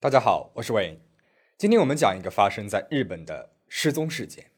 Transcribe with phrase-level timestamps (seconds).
[0.00, 1.00] 大家好，我是魏。
[1.58, 4.50] 今天我们讲一个发生在日本的失踪事件。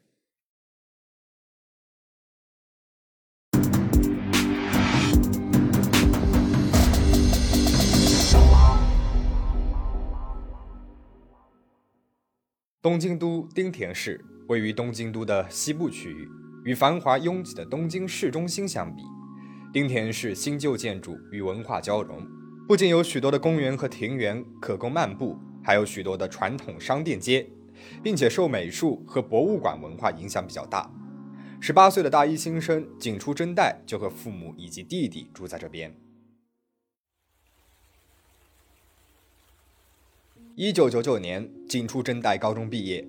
[12.83, 16.29] 东京都丁田市位于东京都的西部区域，
[16.71, 19.03] 与繁华拥挤的东京市中心相比，
[19.73, 22.25] 丁田市新旧建筑与文化交融。
[22.69, 27.45] 不仅有许多的公园和庭园可供漫步，还有许多的传统商店街，
[28.05, 30.89] 并且受美术和博物馆文化影响比较大。
[31.61, 35.93] 十八岁的大一新生井出真代就和父母以及弟弟住在这边。
[40.55, 43.05] 一九九九年，井出真代高中毕业，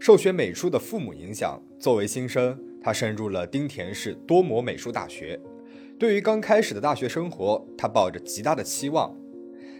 [0.00, 5.40] 受学美术的父母影响，作为新生，他升入了丁田市多摩美术大学。
[5.98, 9.16] 对于刚开始的大学生活，他抱着极大的期望。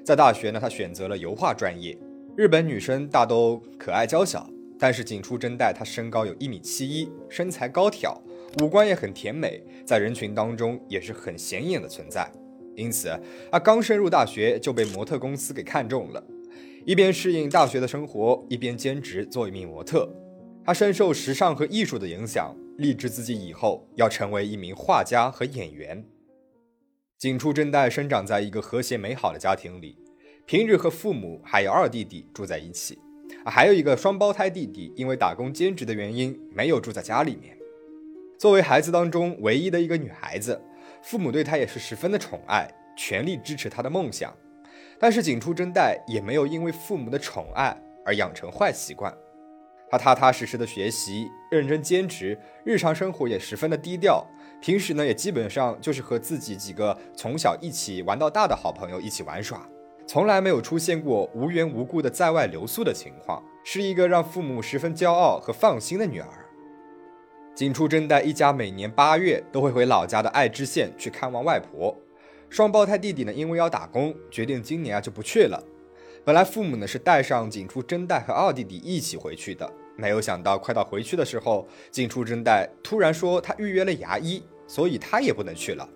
[0.03, 1.98] 在大学呢，他选择了油画专业。
[2.34, 8.19] 日本女生大都可爱娇小，但是井出真代她身高有一米七一，身材高挑，
[8.62, 12.27] 五官也很甜美，在人群当中也是很显眼的存在。
[12.75, 13.09] 因此，
[13.53, 16.25] 他刚升入大学就被模特公司给看中了，
[16.87, 20.11] 一边适应大学的生活，一边兼职做一名模特。
[20.65, 26.05] 他深受时尚和艺术的影响，立志自己以后要成为一名画家和演员。
[27.19, 29.97] 景出真代生长在一个和谐美好的家庭里，
[30.44, 32.98] 平日和父母还有二弟弟住在一起，
[33.47, 37.56] 还有一个双胞胎弟弟，因为打工兼职的原因没有住在家里面。
[38.36, 40.61] 作为孩子当中唯一的一个女孩子，
[41.03, 44.34] 父母对她也是十分的宠爱，全力支持她的梦想。
[44.98, 49.16] 但是景出真代也没有因为父母的宠爱而养成坏习惯，
[49.91, 54.27] 他踏踏实实的学习，认真兼职，日常生活也十分的低调。
[54.61, 59.69] 平时呢，也基本上就是和自己几个从小一起玩到大的好朋友一起玩耍，
[60.07, 66.28] 从来没有出现过无缘无故的在外留宿的情况，是一个让父母十分骄傲和放心的女儿。
[67.55, 71.97] 井出真代一家每年八月都会回老家的爱知县去看望外婆，
[72.49, 75.62] 双胞胎弟弟呢，因为要打工，决定今年啊就不去了。
[76.25, 84.43] 本来父母呢是带上井出真代和二弟弟一起回去的，没有想到快到回去的时候，井出真代突然说他预约了牙医。
[84.67, 85.87] 所以他也不能去了。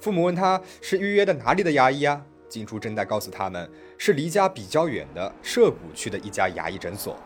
[0.00, 2.26] 父母问他是预约的哪里的牙医啊？
[2.48, 7.16] 金出真代告诉他们是离家比较远的涉谷区的一家牙医诊所。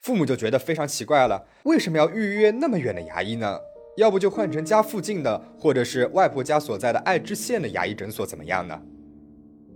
[0.00, 3.58] 父母就觉得非常奇怪了，为什么要预约那么远的牙医呢？
[3.96, 8.80] 要不就换成家附近的，或者是外婆家所在的爱知县的牙医诊所怎么样呢？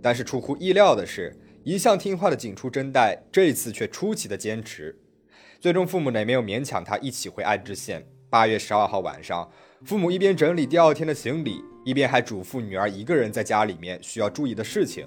[0.01, 4.97] 但是出乎意料的是，一向听话的井出真代这一次却出奇的坚持。
[5.59, 8.05] 最终父母呢也没有勉强他一起回爱知县。
[8.29, 9.49] 八月十二号晚上。
[9.85, 15.05] 父母一边整理第二天的行李，一边还嘱咐女儿一个人在家里面需要注意的事情。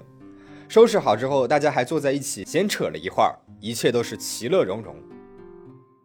[0.69, 4.95] 收拾好之后，大家还坐在一起闲扯了一会儿，一切都是其乐融融。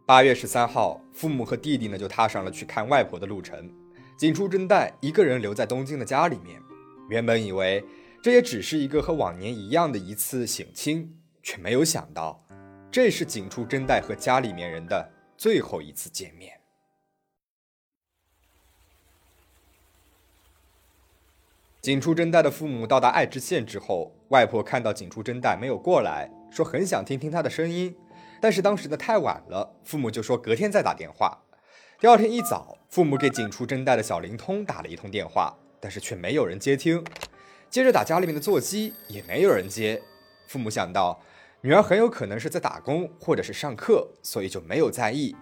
[0.07, 3.71] 八月十三号，父母和弟弟呢就踏上了去看外婆的路程。
[4.17, 6.59] 井出真代一个人留在东京的家里面，
[7.11, 7.85] 原本以为
[8.23, 12.47] 这也只是一个和往年一样的一次省亲，却没有想到，
[12.89, 16.61] 这是井出真代和家里面人的最后一次见面。
[21.81, 27.97] 井出真代的父母到达爱知县之后，外婆看到井出真代没有过来，说很想听听他的声音，
[28.41, 31.43] 但是当时的太晚了，父母就说隔天再打电话。
[31.99, 37.05] 第二天一早，父母给井出真代的小灵通打了一通电话，但是却没有人接听。
[37.73, 40.03] 接着打家里面的座机，也没有人接。
[40.47, 41.19] 父母想到
[41.63, 45.35] 女儿很有可能是在打工或者是上课，所以就没有在意。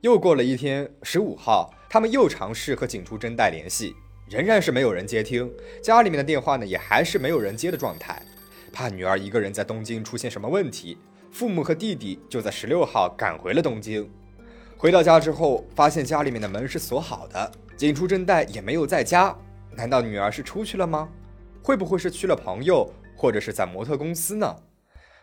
[0.00, 3.94] 又过了一天，十五号，他们又尝试和井出真代联系。
[4.26, 8.22] 仍然是没有人接听，家里面的电话呢也还是没有人接的状态。
[8.72, 10.96] 怕女儿一个人在东京出现什么问题，
[11.30, 14.10] 父母和弟弟就在十六号赶回了东京。
[14.78, 19.36] 回到家之后，发现家里面的门是锁好的，井出真代也没有在家。
[19.76, 21.06] 难道女儿是出去了吗？
[21.64, 24.54] 会不会是去了朋友，或者是在模特公司呢？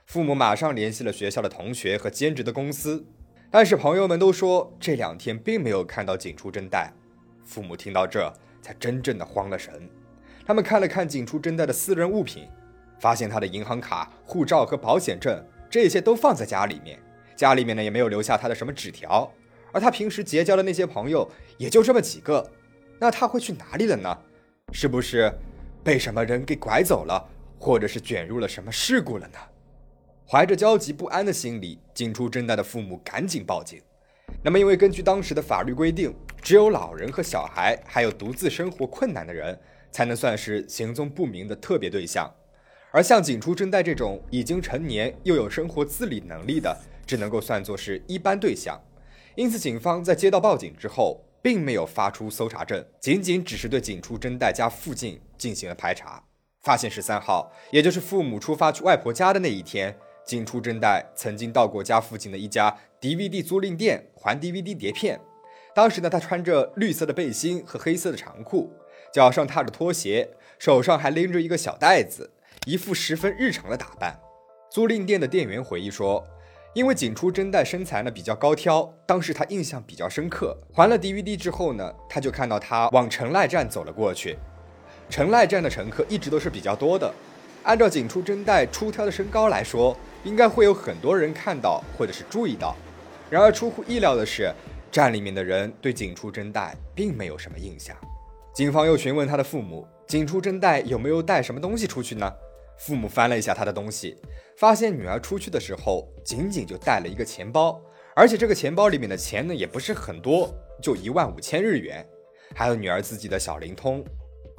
[0.07, 3.05] 父母马上联系了学校的同学和兼职的公司，
[3.49, 6.91] 但是朋友们都说这两天并没有看到景出真代。
[7.45, 8.33] 父母听到这。
[8.63, 9.89] 才真正的慌了神。
[10.45, 12.47] 他们看了看景出真代的私人物品，
[12.99, 16.99] 发现他的银行卡、护照和保险证这些都放在家里面，
[17.35, 19.33] 家里面呢也没有留下他的什么纸条。
[19.71, 21.27] 而他平时结交的那些朋友
[21.57, 22.51] 也就这么几个，
[22.99, 24.15] 那他会去哪里了呢？
[24.71, 25.33] 是不是
[25.83, 27.27] 被什么人给拐走了，
[27.59, 29.37] 或者是卷入了什么事故了呢？
[30.27, 33.81] 怀着焦急不安的心理，井出真代的父母赶紧报警。
[34.43, 39.59] 那么，因为根据当时的法律规定，只有老人和小孩，还有独自生活困难的人，
[39.91, 42.33] 才能算是行踪不明的特别对象。
[42.91, 48.81] 而像景初真代这种已经成年又有生活自理能力的，只能够算作是一般对象。
[49.35, 56.23] 因此，警方在接到报警之后，并没有发出搜查证，仅仅只是对景初真代家附近进行了排查，
[56.61, 65.19] 发现十三号，也就是父母出发去外婆家的那一天，景初真代曾经到过家附近的一家 DVD 租赁店还 DVD 碟片。
[65.73, 68.71] 当时呢，他穿着绿色的背心和黑色的长裤，
[69.13, 70.29] 脚上踏着拖鞋，
[70.59, 72.31] 手上还拎着一个小袋子。
[72.67, 74.19] 一副十分日常的打扮。
[74.69, 76.23] 租赁店的店员回忆说，
[76.73, 80.57] 因为景出真代身材呢比较高挑，当时他印象比较深刻。
[80.73, 84.38] 还了 DVD 之后呢，他就看到他往城赖站走了过去。
[85.09, 87.13] 城赖站的乘客一直都是比较多的，
[87.63, 92.74] 按照景出真代出挑的身高来说，应该会有很多人看到或者是注意到。
[93.29, 94.50] 然而出乎意料的是，
[94.89, 97.94] 站里面的人对景出真代并没有什么印象。
[98.53, 102.31] 警方又询问他的父母，景出真代有没有带什么东西出去呢？
[102.81, 104.17] 父母翻了一下他的东西，
[104.57, 107.79] 发现女儿出去的时候仅仅就带了一个钱包，
[108.15, 110.51] 而且这个钱包里面的钱呢也不是很多，
[110.81, 112.03] 就一万五千日元，
[112.55, 114.03] 还有女儿自己的小灵通。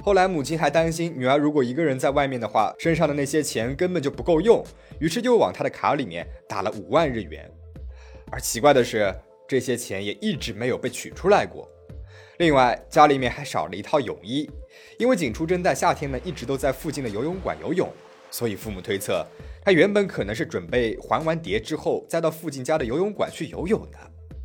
[0.01, 4.63] 后来母亲还担心女儿如果一个人在外面的话，身上的那些钱根本就不够用，
[5.01, 7.51] 于是就往她的卡里面打了五万日元。
[8.31, 9.13] 而奇怪的是，
[9.45, 11.69] 这些钱也一直没有被取出来过。
[12.37, 14.49] 另外，家里面还少了一套泳衣，
[14.97, 17.91] 因为景初真在夏天呢一直都在附近的游泳馆游泳。
[18.33, 19.23] 所以父母推测，
[19.63, 23.97] 他原本可能是准备还完碟之后，再到附近家的游泳馆去游泳的。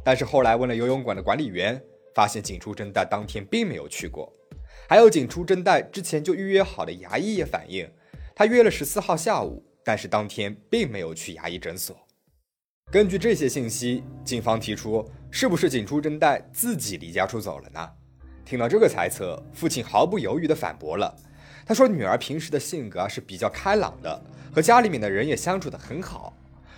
[0.05, 1.83] 但是后来问了游泳馆的管理员，
[2.15, 4.31] 发现景出真代当天并没有去过。
[4.87, 7.91] 还有景出真代之前就预约好的牙医也反映，
[8.35, 11.97] 他约了十四号下午，但是当天并没有去牙医诊所。
[12.93, 17.89] 根据这些信息，警方提出，是不是景出真代自己离家出走了呢？
[18.45, 21.17] 听到这个猜测，父亲毫不犹豫地反驳了。
[21.69, 26.33] 他说：“女儿平时的性格是比较开朗的，和家里面的人也相处得很好。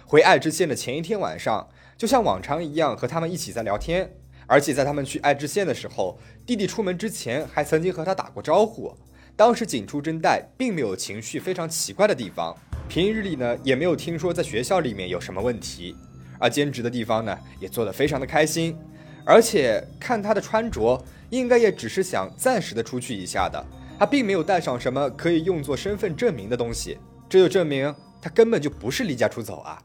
[0.05, 4.11] 回爱知县的前一天晚上，就像往常一样和他们一起在聊天。
[4.49, 8.93] 而且在他们去爱知县的时候，弟弟出门之前还曾经和他打过招呼。
[9.37, 12.53] 当时景出真代并没有情绪非常奇怪的地方，
[12.89, 15.95] 平日里呢也没有听说在学校里面有什么问题。
[16.41, 18.77] 而兼职的地方呢也做得非常的开心。
[19.25, 23.65] 而且看他的穿着，应该也只是想暂时的出去一下的。”
[24.01, 26.97] 他并没有带上什么可以用作身份证明的东西，
[27.29, 29.79] 这就证明他根本就不是离家出走啊。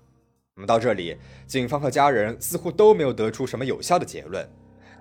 [0.55, 4.49] 那么到这里，警方和家人似乎都没有得出什么有效的结论。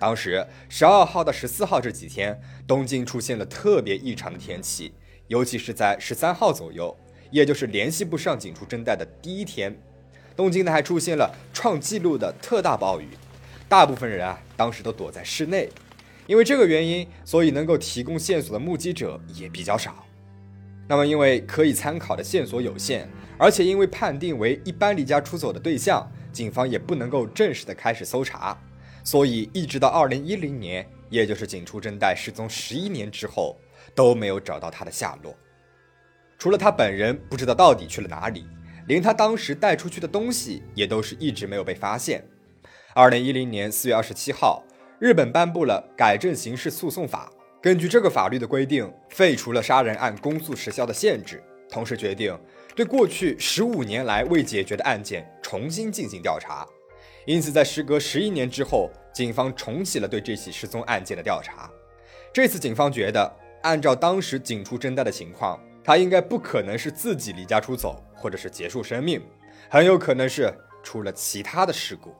[0.01, 4.93] 当时十二号到十四号这几天，东京出现了特别异常的天气，
[5.29, 6.97] 尤其是在十三号左右，
[7.31, 9.81] 也就是联系不上景出真代的第一天，
[10.35, 13.11] 东京呢还出现了创纪录的特大暴雨，
[13.69, 15.71] 大部分人啊当时都躲在室内。
[16.27, 20.07] 因为这个原因，所以能够提供线索的目击者也比较少。
[20.89, 28.59] 那么，因为可以参考的线索有限，而且因为判定为一般离家出走的对象，警方也不能够正式的开始搜查，
[29.03, 33.57] 所以一直到二零一零年，也就是景出真代失踪十一年之后，
[33.95, 35.35] 都没有找到他的下落。
[36.39, 38.47] 除了他本人不知道到底去了哪里，
[38.87, 42.23] 连他当时带出去的东西也都是一直没有被发现。
[42.95, 44.63] 二零一零年四月二十七号。
[45.01, 47.31] 日本颁布了改正刑事诉讼法，
[47.61, 52.39] 根据这个法律的规定，废除了杀人案公诉时效的限制，同时决定
[52.77, 56.65] 对过去十五年来未解决的案件重新进行调查。
[57.27, 61.69] 因此，在时隔十一年之后，警方重启了对这起失踪案件的调查。
[62.33, 63.31] 这次，警方觉得，
[63.63, 69.21] 按照当时景初真代的情况，他应该不可能是自己离家出走，或者是结束生命，
[69.69, 70.53] 很有可能是
[70.83, 72.15] 出了其他的事故。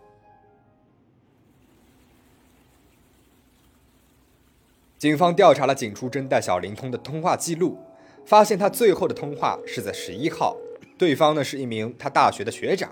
[5.05, 7.77] 警方调查了景出真代小灵通的通话记录，
[8.25, 10.57] 发现他最后的通话是在十一号，
[10.97, 12.91] 对方呢是一名他大学的学长。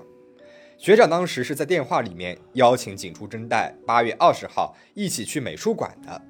[0.77, 6.21] 学长当时是在电话里面邀请景出真代八月二十号一起去美术馆的，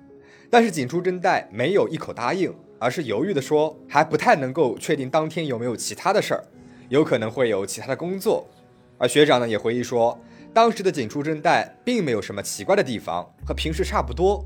[0.48, 6.44] 但是景出真代没有一口答应，而是犹豫的说还不太能够确定当天有没有其他的事儿，
[6.90, 8.46] 有可能会有其他的工作。
[8.98, 10.16] 而学长呢也回忆说，
[10.54, 14.44] 当时的景出真代并没有什么奇怪的地方，和平时差不多。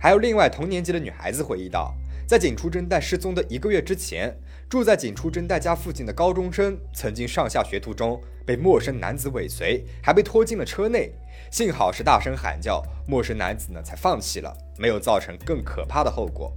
[0.00, 1.94] 还有另外同年级的女孩子回忆道，
[2.26, 4.34] 在景初真代失踪的一个月之前，
[4.66, 11.12] 住在景初真代家附近的高中生曾经上下学途中被陌生男子尾随，还被拖进了车内。
[11.50, 16.50] 幸好是大声喊叫，陌生男子呢才放弃了，没有造成更可怕的后果。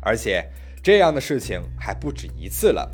[0.00, 0.44] 而且
[0.82, 2.90] 这样的事情还不止一次了。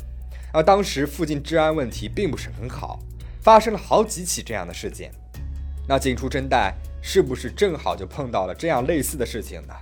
[0.53, 2.99] 而当时附近治安问题并不是很好，
[3.41, 5.11] 发生了好几起这样的事件。
[5.87, 6.75] 那景初真代。
[7.07, 9.73] 是不是正好就碰到了这样类似的事情呢？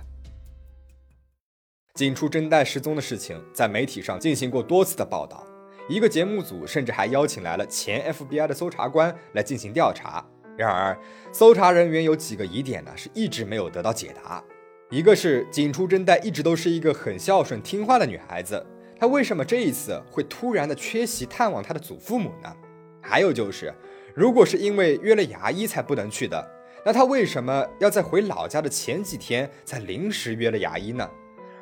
[1.94, 5.42] 景出真代失踪的事情在媒体上进行过多次的报道，
[5.88, 10.22] 一个节目组甚至还邀请来了前 FBI 的搜查官来进行调查。
[10.58, 10.96] 然而，
[11.32, 14.44] 搜查人员有几个疑点呢，是一直没有得到解答。
[14.90, 18.64] 一个是景出真代一直都是一个很孝顺听话的女孩子，
[19.00, 22.54] 她为什么这一次会突然的缺席探望她的祖父母呢？
[23.00, 23.72] 还有就是，
[24.14, 26.50] 如果是因为约了牙医才不能去的，
[26.84, 31.10] 那他为什么要在回老家的前几天才临时约了牙医呢？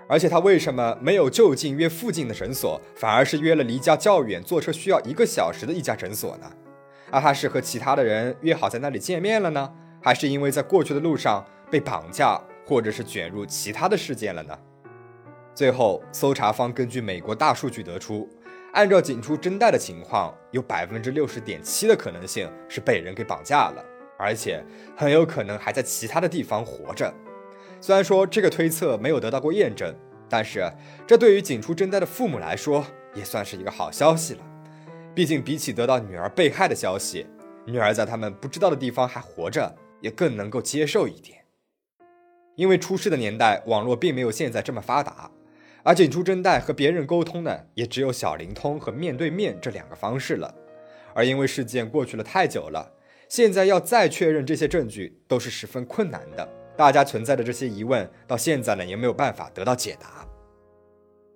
[0.09, 6.51] 而且他为什么没有就近约附近的诊所，反而是约了离家较远、坐车需要一个小时的一家诊所呢？
[7.11, 14.59] 啊，他是和其他的人约好在那里见面了呢，还是因为在过去的路上被绑架，或者是卷入其他的事件了呢？
[15.55, 18.29] 最后，搜查方根据美国大数据得出，
[18.73, 23.85] 按照警出真代的情况，有百分之六十点七的可能性是被人给绑架了，
[24.23, 24.65] 而且
[24.97, 27.13] 很有可能还在其他的地方活着。
[27.81, 29.93] 虽然说这个推测没有得到过验证，
[30.29, 30.73] 但是
[31.07, 34.41] 这对于景出真代的父母来说也算是一个好消息了。
[35.13, 37.27] 毕竟比起得到女儿被害的消息，
[37.67, 41.41] 女儿在他们不知道的地方还活着，也更能够接受一点。
[42.55, 45.31] 因为出事的年代，网络并没有现在这么发达，
[45.83, 50.55] 而景出真代和别人沟通呢，也只有小灵通和面对面这两个方式了。
[51.13, 52.93] 而因为事件过去了太久了，
[53.33, 56.47] 现在要再确认这些证据都是十分困难的。
[56.77, 60.29] 大家存在的这些疑问，到现在呢也没有办法得到解答。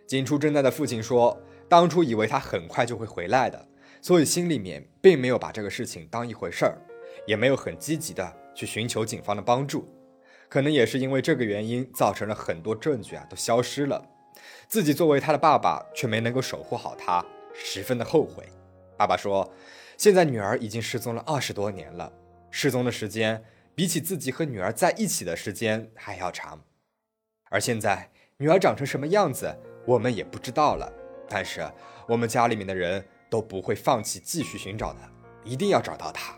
[0.07, 3.67] 景出真在的父亲说，当初以为他很快就会回来的，
[4.03, 6.77] 所以心里面并没有把这个事情当一回事儿，
[7.27, 9.89] 也没有很积极的去寻求警方的帮助。
[10.51, 14.05] 可能也是因为这个原因，造成了很多证据啊都消失了。
[14.69, 17.25] 自己作为他的爸爸，却没能够守护好他，
[17.55, 18.45] 十分的后悔。
[18.99, 19.51] 爸爸说，
[19.97, 22.13] 现在女儿已经失踪了二十多年了，
[22.51, 23.43] 失踪的时间。
[23.75, 26.59] 比起自己和女儿在一起的时间还要长，
[27.51, 30.91] 而现在女儿长成什么样子，我们也不知道了。
[31.29, 31.71] 但是
[32.09, 35.01] 我们家里面的人都不会放弃继续寻找的，
[35.45, 36.35] 一定要找到她。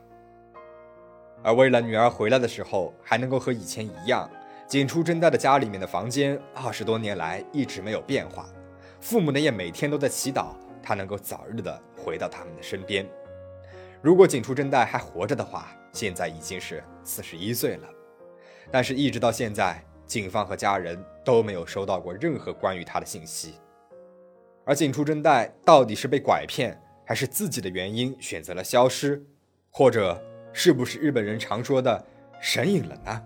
[1.45, 4.29] 而为了女儿回来的时候还能够和以前一样，
[4.67, 8.49] 景初真代的家里面的房间二十多年来一直没有变化，
[9.01, 13.09] 父母呢也每天都在祈祷她能够早日的回到他们的身边。
[14.03, 15.75] 如果景出真代还活着的话。
[15.91, 17.89] 现在已经是四十一岁了，
[18.71, 23.55] 但是一直到现在，警方和家人都没有收到过任何关于他的信息。
[24.65, 29.25] 而景出真代到底是被拐骗，还是自己的原因选择了消失，
[29.71, 32.05] 或者是不是日本人常说的
[32.39, 33.25] 神隐了呢？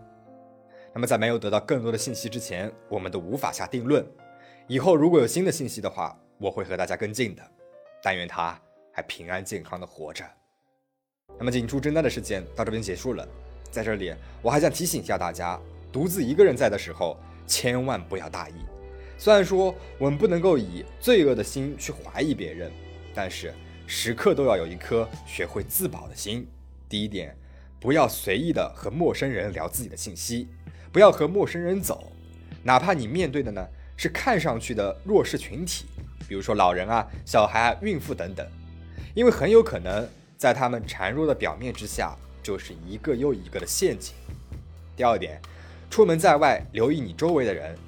[0.95, 4.07] 那么在没有得到更多的信息之前，我们都无法下定论。
[4.69, 7.43] 以后如果有新的信息的话，我会和大家跟进的。
[8.03, 8.59] 但愿他
[8.93, 10.25] 还平安健康的活着。
[11.39, 13.27] 那么景初真代的事件到这边结束了，
[13.71, 15.59] 在这里我还想提醒一下大家，
[15.91, 18.55] 独自一个人在的时候，千万不要大意。
[19.19, 22.71] 虽然说我们不能够以罪恶的心去怀疑别人，
[23.15, 23.53] 但是
[23.87, 26.47] 时刻都要有一颗学会自保的心。
[26.89, 27.37] 第一点，
[27.81, 30.49] 不要随意的和陌生人聊自己的信息，
[30.93, 32.13] 不要和陌生人走，
[32.63, 35.87] 哪怕你面对的呢是看上去的弱势群体，
[36.29, 38.47] 比如说老人啊、小孩啊、孕妇等等，
[39.15, 40.09] 因为很有可能。
[40.43, 44.13] 在他们孱弱的表面之下，就是一个又一个的陷阱。
[44.97, 45.41] 第二点，
[45.89, 47.79] 出门在外，留意你周围的人。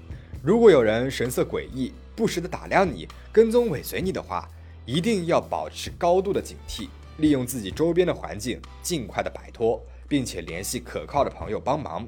[0.41, 4.49] 如果有人神色诡异，不时的打量你，跟踪尾随你的话，
[4.87, 6.87] 一定要保持高度的警惕，
[7.19, 12.07] 利用自己周边的环境，尽快的摆脱，并且联系可靠的朋友帮忙。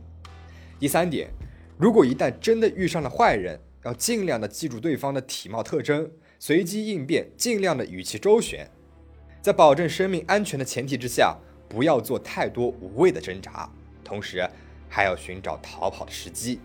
[0.79, 1.29] 第三点，
[1.77, 8.71] 如果一旦真的遇上了坏人，要尽量的记住对方的体貌特征，随机应变，尽量的与其周旋。
[9.47, 11.33] 在保证生命安全的前提之下，
[11.69, 13.71] 不要做太多无谓的挣扎，
[14.03, 14.45] 同时
[14.89, 16.59] 还要寻找逃跑的时机。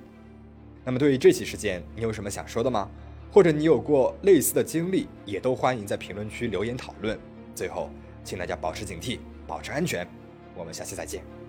[0.83, 2.89] 那么，对于这起事件，你有什么想说的吗？
[3.31, 7.19] 或者你有过类似的经历，也都欢迎在评论区留言讨论。
[7.53, 7.91] 最后，
[8.23, 10.07] 请大家保持警惕，保持安全。
[10.55, 11.40] 我们下期再见。